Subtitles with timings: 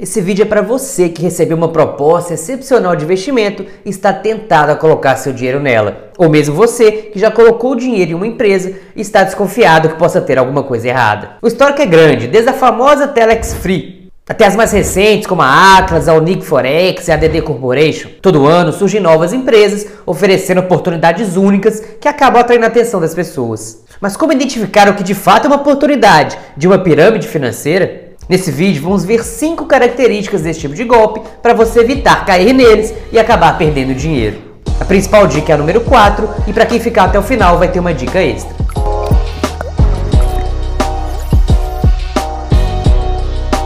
[0.00, 4.72] Esse vídeo é para você que recebeu uma proposta excepcional de investimento e está tentado
[4.72, 6.08] a colocar seu dinheiro nela.
[6.16, 10.18] Ou mesmo você que já colocou dinheiro em uma empresa e está desconfiado que possa
[10.18, 11.32] ter alguma coisa errada.
[11.42, 15.78] O histórico é grande, desde a famosa Telex Free até as mais recentes, como a
[15.78, 18.08] Atlas, a Unique Forex e a DD Corporation.
[18.22, 23.84] Todo ano surgem novas empresas oferecendo oportunidades únicas que acabam atraindo a atenção das pessoas.
[24.00, 28.09] Mas como identificar o que de fato é uma oportunidade de uma pirâmide financeira?
[28.30, 32.94] Nesse vídeo vamos ver 5 características desse tipo de golpe para você evitar cair neles
[33.10, 34.40] e acabar perdendo dinheiro.
[34.78, 37.66] A principal dica é a número 4 e para quem ficar até o final vai
[37.72, 38.54] ter uma dica extra.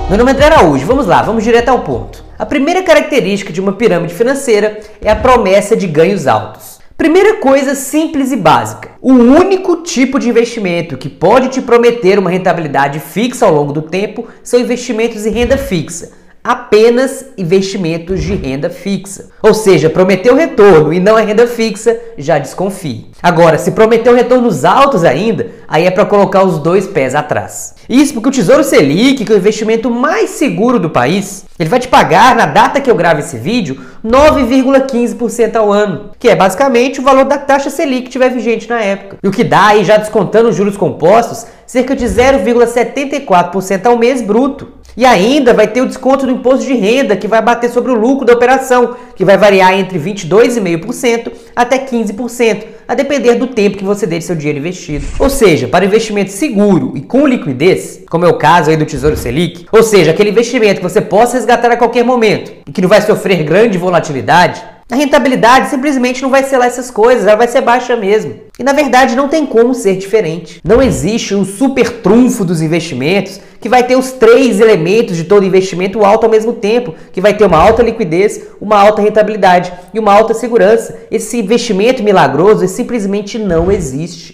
[0.08, 2.24] Meu nome é André Araújo, vamos lá, vamos direto ao ponto.
[2.38, 6.73] A primeira característica de uma pirâmide financeira é a promessa de ganhos altos.
[7.04, 12.30] Primeira coisa simples e básica: o único tipo de investimento que pode te prometer uma
[12.30, 18.68] rentabilidade fixa ao longo do tempo são investimentos em renda fixa apenas investimentos de renda
[18.68, 19.30] fixa.
[19.42, 23.06] Ou seja, prometeu retorno e não é renda fixa, já desconfie.
[23.22, 27.74] Agora, se prometeu retornos altos ainda, aí é para colocar os dois pés atrás.
[27.88, 31.80] Isso porque o Tesouro Selic, que é o investimento mais seguro do país, ele vai
[31.80, 37.00] te pagar, na data que eu gravo esse vídeo, 9,15% ao ano, que é basicamente
[37.00, 39.16] o valor da taxa Selic que estiver vigente na época.
[39.22, 44.20] E o que dá aí, já descontando os juros compostos, cerca de 0,74% ao mês
[44.20, 44.83] bruto.
[44.96, 47.94] E ainda vai ter o desconto do imposto de renda que vai bater sobre o
[47.94, 53.84] lucro da operação, que vai variar entre 22,5% até 15%, a depender do tempo que
[53.84, 55.04] você deixe seu dinheiro investido.
[55.18, 59.16] Ou seja, para investimento seguro e com liquidez, como é o caso aí do Tesouro
[59.16, 62.88] Selic, ou seja, aquele investimento que você possa resgatar a qualquer momento e que não
[62.88, 67.48] vai sofrer grande volatilidade, a rentabilidade simplesmente não vai ser lá essas coisas, ela vai
[67.48, 68.34] ser baixa mesmo.
[68.58, 70.60] E na verdade não tem como ser diferente.
[70.62, 75.44] Não existe um super trunfo dos investimentos que vai ter os três elementos de todo
[75.44, 79.98] investimento alto ao mesmo tempo, que vai ter uma alta liquidez, uma alta rentabilidade e
[79.98, 80.98] uma alta segurança.
[81.10, 84.32] Esse investimento milagroso simplesmente não existe.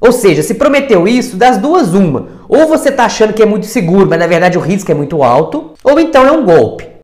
[0.00, 2.28] Ou seja, se prometeu isso, das duas uma.
[2.48, 5.24] Ou você está achando que é muito seguro, mas na verdade o risco é muito
[5.24, 6.95] alto, ou então é um golpe.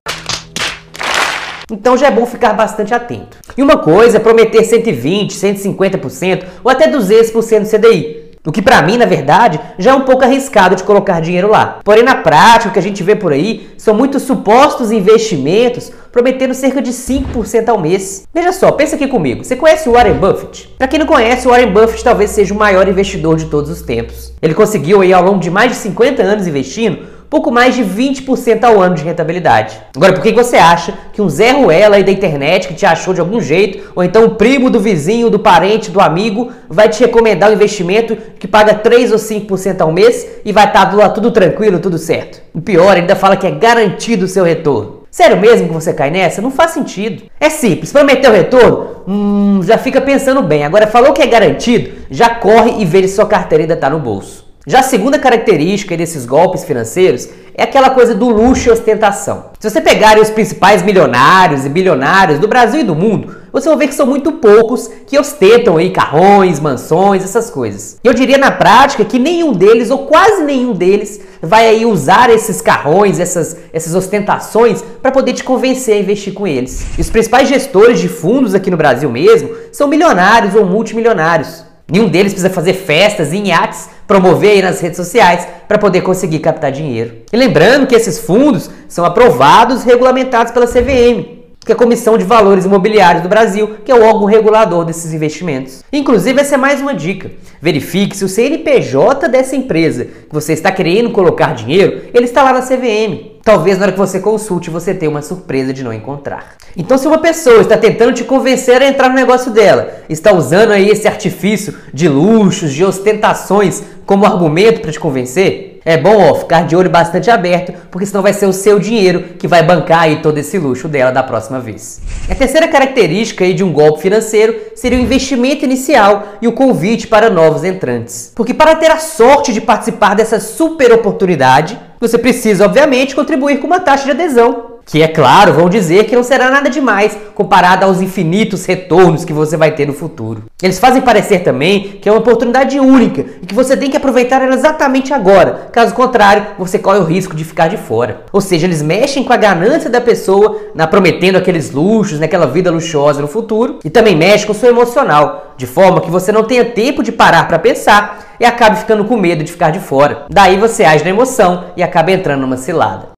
[1.70, 3.38] Então já é bom ficar bastante atento.
[3.56, 8.22] E uma coisa é prometer 120, 150% ou até 200% do CDI.
[8.44, 11.78] O que para mim, na verdade, já é um pouco arriscado de colocar dinheiro lá.
[11.84, 16.52] Porém, na prática, o que a gente vê por aí são muitos supostos investimentos prometendo
[16.52, 18.24] cerca de 5% ao mês.
[18.34, 19.44] Veja só, pensa aqui comigo.
[19.44, 20.74] Você conhece o Warren Buffett?
[20.76, 23.80] Para quem não conhece, o Warren Buffett talvez seja o maior investidor de todos os
[23.80, 24.32] tempos.
[24.42, 28.62] Ele conseguiu aí ao longo de mais de 50 anos investindo pouco mais de 20%
[28.62, 29.80] ao ano de rentabilidade.
[29.96, 33.14] Agora, por que você acha que um Zé Ruela aí da internet que te achou
[33.14, 37.00] de algum jeito, ou então o primo do vizinho, do parente, do amigo, vai te
[37.00, 41.30] recomendar um investimento que paga 3 ou 5% ao mês e vai estar tá tudo
[41.30, 42.42] tranquilo, tudo certo?
[42.52, 45.04] O pior, ainda fala que é garantido o seu retorno.
[45.10, 46.42] Sério mesmo que você cai nessa?
[46.42, 47.22] Não faz sentido.
[47.40, 48.88] É simples, prometeu retorno?
[49.08, 50.64] Hum, já fica pensando bem.
[50.64, 53.98] Agora falou que é garantido, já corre e vê se sua carteira ainda está no
[53.98, 54.41] bolso.
[54.64, 59.46] Já a segunda característica desses golpes financeiros é aquela coisa do luxo e ostentação.
[59.58, 63.78] Se você pegar os principais milionários e bilionários do Brasil e do mundo, você vai
[63.78, 67.98] ver que são muito poucos que ostentam aí carrões, mansões, essas coisas.
[68.04, 72.30] E eu diria na prática que nenhum deles, ou quase nenhum deles, vai aí usar
[72.30, 76.86] esses carrões, essas, essas ostentações, para poder te convencer a investir com eles.
[76.96, 81.71] E os principais gestores de fundos aqui no Brasil mesmo são milionários ou multimilionários.
[81.92, 86.38] Nenhum deles precisa fazer festas em iates, promover aí nas redes sociais para poder conseguir
[86.38, 87.16] captar dinheiro.
[87.30, 92.16] E lembrando que esses fundos são aprovados e regulamentados pela CVM, que é a Comissão
[92.16, 95.84] de Valores Imobiliários do Brasil, que é o órgão regulador desses investimentos.
[95.92, 97.30] Inclusive, essa é mais uma dica.
[97.60, 102.54] Verifique se o CNPJ dessa empresa que você está querendo colocar dinheiro, ele está lá
[102.54, 103.31] na CVM.
[103.44, 106.54] Talvez na hora que você consulte você tenha uma surpresa de não encontrar.
[106.76, 110.70] Então, se uma pessoa está tentando te convencer a entrar no negócio dela, está usando
[110.70, 116.34] aí esse artifício de luxos, de ostentações como argumento para te convencer, é bom ó,
[116.34, 120.02] ficar de olho bastante aberto, porque senão vai ser o seu dinheiro que vai bancar
[120.02, 122.00] aí todo esse luxo dela da próxima vez.
[122.30, 127.08] A terceira característica aí de um golpe financeiro seria o investimento inicial e o convite
[127.08, 128.32] para novos entrantes.
[128.34, 133.66] Porque para ter a sorte de participar dessa super oportunidade, você precisa, obviamente, contribuir com
[133.68, 134.71] uma taxa de adesão.
[134.84, 139.32] Que é claro, vão dizer que não será nada demais comparado aos infinitos retornos que
[139.32, 140.44] você vai ter no futuro.
[140.62, 144.42] Eles fazem parecer também que é uma oportunidade única e que você tem que aproveitar
[144.42, 145.68] ela exatamente agora.
[145.72, 148.22] Caso contrário, você corre o risco de ficar de fora.
[148.32, 152.70] Ou seja, eles mexem com a ganância da pessoa, na prometendo aqueles luxos, naquela vida
[152.70, 156.44] luxuosa no futuro, e também mexem com o seu emocional, de forma que você não
[156.44, 160.26] tenha tempo de parar para pensar e acabe ficando com medo de ficar de fora.
[160.28, 163.11] Daí você age na emoção e acaba entrando numa cilada.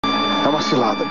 [0.44, 1.06] É uma cilada?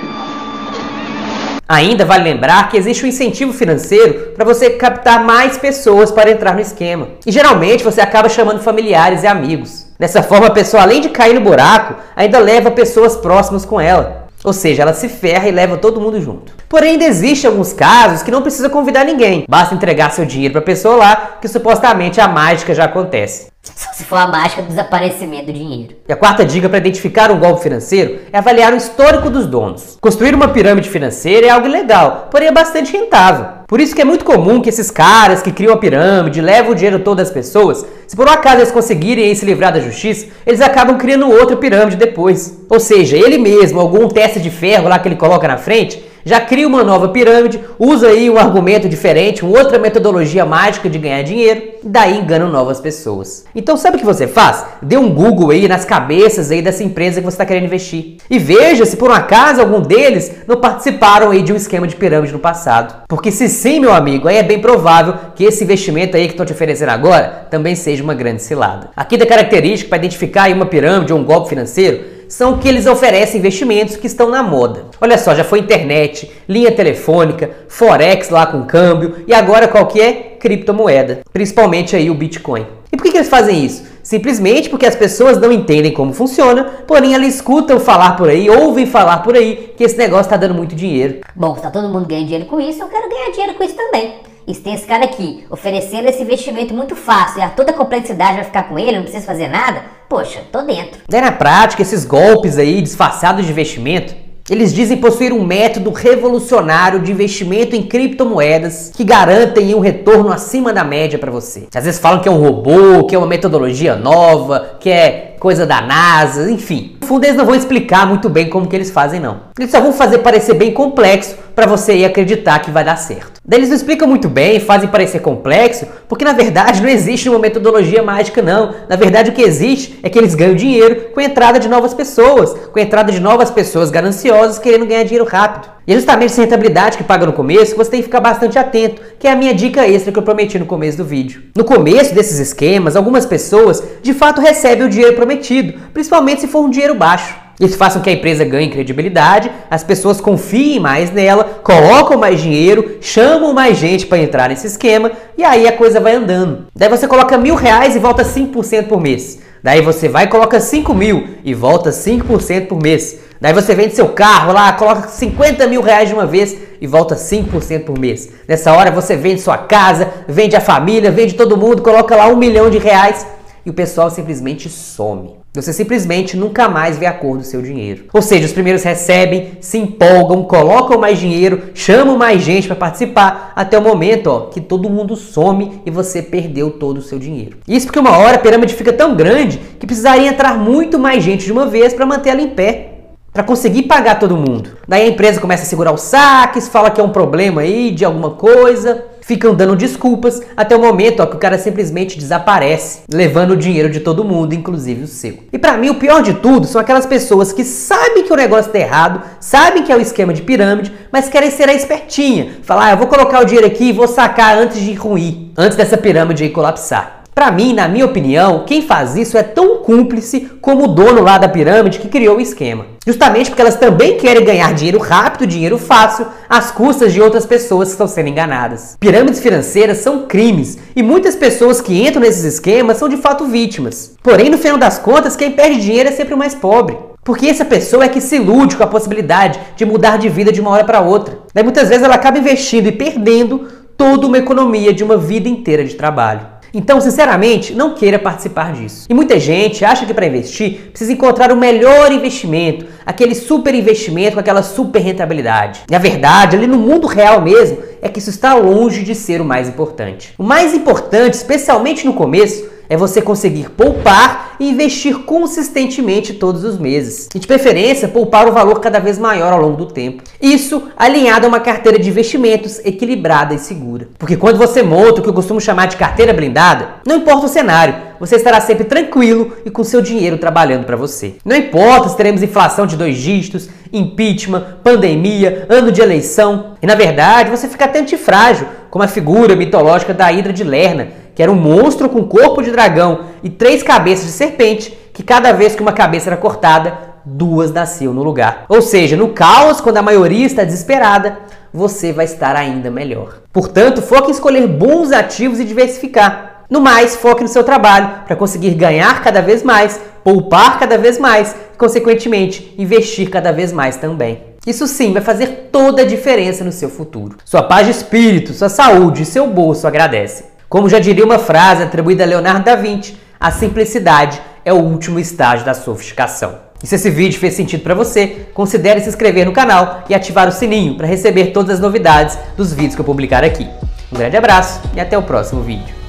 [1.68, 6.54] Ainda vale lembrar que existe um incentivo financeiro para você captar mais pessoas para entrar
[6.54, 7.08] no esquema.
[7.26, 9.88] E geralmente você acaba chamando familiares e amigos.
[9.98, 14.28] Dessa forma, a pessoa, além de cair no buraco, ainda leva pessoas próximas com ela.
[14.44, 16.54] Ou seja, ela se ferra e leva todo mundo junto.
[16.70, 19.46] Porém, ainda existem alguns casos que não precisa convidar ninguém.
[19.50, 23.53] Basta entregar seu dinheiro para a pessoa lá, que supostamente a mágica já acontece.
[23.64, 25.96] Só se for a mágica do desaparecimento do dinheiro.
[26.06, 29.98] E a quarta dica para identificar um golpe financeiro é avaliar o histórico dos donos.
[30.02, 33.64] Construir uma pirâmide financeira é algo legal, porém é bastante rentável.
[33.66, 36.76] Por isso que é muito comum que esses caras que criam a pirâmide, levam o
[36.76, 40.60] dinheiro todo das pessoas, se por um acaso eles conseguirem se livrar da justiça, eles
[40.60, 42.66] acabam criando outra pirâmide depois.
[42.70, 46.40] Ou seja, ele mesmo, algum teste de ferro lá que ele coloca na frente, já
[46.40, 51.22] cria uma nova pirâmide, usa aí um argumento diferente, uma outra metodologia mágica de ganhar
[51.22, 53.46] dinheiro, daí engana novas pessoas.
[53.54, 54.66] Então sabe o que você faz?
[54.82, 58.18] Dê um Google aí nas cabeças aí dessa empresa que você está querendo investir.
[58.30, 61.96] E veja se por um acaso algum deles não participaram aí de um esquema de
[61.96, 63.04] pirâmide no passado.
[63.08, 66.46] Porque se sim, meu amigo, aí é bem provável que esse investimento aí que estou
[66.46, 68.90] te oferecendo agora também seja uma grande cilada.
[68.96, 72.88] Aqui da característica para identificar aí uma pirâmide ou um golpe financeiro são que eles
[72.88, 74.86] oferecem investimentos que estão na moda.
[75.00, 80.02] Olha só, já foi internet, linha telefônica, forex lá com câmbio e agora qual que
[80.02, 80.14] é?
[80.40, 82.66] Criptomoeda, principalmente aí o Bitcoin.
[82.92, 83.84] E por que, que eles fazem isso?
[84.02, 88.88] Simplesmente porque as pessoas não entendem como funciona, porém elas escutam falar por aí, ouvem
[88.88, 91.20] falar por aí que esse negócio está dando muito dinheiro.
[91.36, 94.33] Bom, está todo mundo ganhando dinheiro com isso, eu quero ganhar dinheiro com isso também.
[94.48, 97.74] E se tem esse cara aqui oferecendo esse investimento muito fácil e a toda a
[97.74, 101.02] complexidade vai ficar com ele, não precisa fazer nada, poxa, tô dentro.
[101.08, 107.00] Daí na prática, esses golpes aí disfarçados de investimento, eles dizem possuir um método revolucionário
[107.00, 111.68] de investimento em criptomoedas que garantem um retorno acima da média para você.
[111.74, 115.66] Às vezes falam que é um robô, que é uma metodologia nova, que é coisa
[115.66, 116.98] da NASA, enfim.
[117.02, 119.44] No fundo, eles não vão explicar muito bem como que eles fazem, não.
[119.58, 123.33] Eles só vão fazer parecer bem complexo para você ir acreditar que vai dar certo.
[123.46, 127.40] Daí eles não explicam muito bem, fazem parecer complexo, porque na verdade não existe uma
[127.40, 128.74] metodologia mágica, não.
[128.88, 131.94] Na verdade, o que existe é que eles ganham dinheiro com a entrada de novas
[131.94, 135.70] pessoas, com a entrada de novas pessoas gananciosas querendo ganhar dinheiro rápido.
[135.86, 139.02] E é justamente essa rentabilidade que paga no começo, você tem que ficar bastante atento,
[139.20, 141.44] que é a minha dica extra que eu prometi no começo do vídeo.
[141.54, 146.64] No começo desses esquemas, algumas pessoas de fato recebem o dinheiro prometido, principalmente se for
[146.64, 147.43] um dinheiro baixo.
[147.66, 152.42] Isso faz com que a empresa ganhe credibilidade, as pessoas confiem mais nela, colocam mais
[152.42, 156.68] dinheiro, chamam mais gente para entrar nesse esquema e aí a coisa vai andando.
[156.76, 159.40] Daí você coloca mil reais e volta 5% por mês.
[159.64, 163.20] Daí você vai e coloca 5 mil e volta 5% por mês.
[163.40, 167.16] Daí você vende seu carro lá, coloca 50 mil reais de uma vez e volta
[167.16, 168.30] 5% por mês.
[168.46, 172.36] Nessa hora você vende sua casa, vende a família, vende todo mundo, coloca lá um
[172.36, 173.26] milhão de reais
[173.66, 175.43] e o pessoal simplesmente some.
[175.56, 178.06] Você simplesmente nunca mais vê a cor do seu dinheiro.
[178.12, 183.54] Ou seja, os primeiros recebem, se empolgam, colocam mais dinheiro, chamam mais gente para participar,
[183.56, 187.58] até o momento ó, que todo mundo some e você perdeu todo o seu dinheiro.
[187.68, 191.46] Isso porque uma hora a pirâmide fica tão grande que precisaria entrar muito mais gente
[191.46, 192.93] de uma vez para manter ela em pé
[193.34, 194.78] para conseguir pagar todo mundo.
[194.88, 198.06] Daí a empresa começa a segurar os saques, fala que é um problema aí de
[198.06, 203.52] alguma coisa, ficam dando desculpas até o momento ó, que o cara simplesmente desaparece, levando
[203.52, 205.40] o dinheiro de todo mundo, inclusive o seu.
[205.52, 208.68] E para mim o pior de tudo são aquelas pessoas que sabem que o negócio
[208.68, 212.86] está errado, sabem que é o esquema de pirâmide, mas querem ser a espertinha, falar,
[212.86, 215.98] ah, eu vou colocar o dinheiro aqui e vou sacar antes de ruir, antes dessa
[215.98, 217.23] pirâmide aí colapsar.
[217.34, 221.38] Para mim, na minha opinião, quem faz isso é tão cúmplice como o dono lá
[221.38, 222.86] da pirâmide que criou o esquema.
[223.06, 227.90] Justamente porque elas também querem ganhar dinheiro rápido, dinheiro fácil, às custas de outras pessoas
[227.90, 228.96] que estão sendo enganadas.
[229.00, 234.16] Pirâmides financeiras são crimes e muitas pessoas que entram nesses esquemas são de fato vítimas.
[234.22, 236.98] Porém, no final das contas, quem perde dinheiro é sempre o mais pobre.
[237.24, 240.62] Porque essa pessoa é que se ilude com a possibilidade de mudar de vida de
[240.62, 241.40] uma hora para outra.
[241.54, 245.84] Daí muitas vezes ela acaba investindo e perdendo toda uma economia de uma vida inteira
[245.84, 246.53] de trabalho.
[246.76, 249.06] Então, sinceramente, não queira participar disso.
[249.08, 254.34] E muita gente acha que para investir precisa encontrar o melhor investimento, aquele super investimento
[254.34, 255.82] com aquela super rentabilidade.
[255.88, 259.40] E a verdade, ali no mundo real mesmo, é que isso está longe de ser
[259.40, 260.34] o mais importante.
[260.36, 266.78] O mais importante, especialmente no começo, é você conseguir poupar e investir consistentemente todos os
[266.78, 267.30] meses.
[267.34, 270.24] E de preferência, poupar o um valor cada vez maior ao longo do tempo.
[270.42, 274.10] Isso alinhado a uma carteira de investimentos equilibrada e segura.
[274.18, 277.50] Porque quando você monta o que eu costumo chamar de carteira blindada, não importa o
[277.50, 281.36] cenário, você estará sempre tranquilo e com seu dinheiro trabalhando para você.
[281.44, 286.76] Não importa se teremos inflação de dois dígitos, impeachment, pandemia, ano de eleição.
[286.82, 291.10] E na verdade, você fica até antifrágil, como a figura mitológica da Hidra de Lerna,
[291.36, 295.52] que era um monstro com corpo de dragão e três cabeças de serpente, que cada
[295.52, 298.66] vez que uma cabeça era cortada, duas nasciam no lugar.
[298.70, 301.38] Ou seja, no caos, quando a maioria está desesperada,
[301.74, 303.40] você vai estar ainda melhor.
[303.52, 306.53] Portanto, foque em escolher bons ativos e diversificar.
[306.74, 311.20] No mais, foque no seu trabalho para conseguir ganhar cada vez mais, poupar cada vez
[311.20, 314.42] mais e, consequentemente, investir cada vez mais também.
[314.66, 317.38] Isso sim vai fazer toda a diferença no seu futuro.
[317.46, 320.48] Sua paz de espírito, sua saúde e seu bolso agradecem.
[320.68, 325.20] Como já diria uma frase atribuída a Leonardo da Vinci, a simplicidade é o último
[325.20, 326.56] estágio da sofisticação.
[326.84, 330.48] E se esse vídeo fez sentido para você, considere se inscrever no canal e ativar
[330.48, 333.70] o sininho para receber todas as novidades dos vídeos que eu publicar aqui.
[334.12, 336.03] Um grande abraço e até o próximo vídeo.